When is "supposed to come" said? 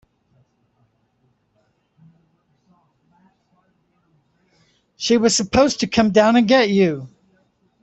5.35-6.09